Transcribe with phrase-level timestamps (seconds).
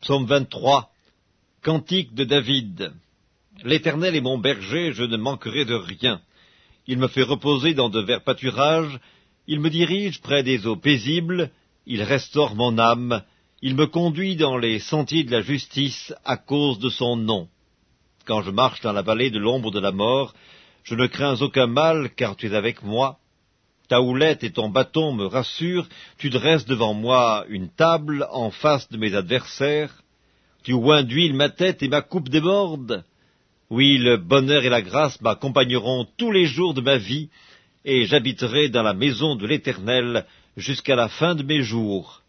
[0.00, 0.90] Psaume 23
[1.62, 2.90] Cantique de David
[3.62, 6.22] L'Éternel est mon berger, je ne manquerai de rien.
[6.86, 8.98] Il me fait reposer dans de verts pâturages,
[9.46, 11.50] il me dirige près des eaux paisibles,
[11.84, 13.22] il restaure mon âme,
[13.60, 17.48] il me conduit dans les sentiers de la justice à cause de son nom.
[18.24, 20.32] Quand je marche dans la vallée de l'ombre de la mort,
[20.82, 23.19] je ne crains aucun mal, car tu es avec moi.
[23.90, 28.88] Ta houlette et ton bâton me rassurent, tu dresses devant moi une table en face
[28.88, 29.92] de mes adversaires.
[30.62, 33.02] Tu oins d'huile ma tête et ma coupe déborde.
[33.68, 37.30] Oui, le bonheur et la grâce m'accompagneront tous les jours de ma vie,
[37.84, 40.24] et j'habiterai dans la maison de l'Éternel
[40.56, 42.22] jusqu'à la fin de mes jours.